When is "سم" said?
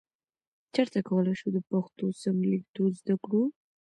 2.21-2.37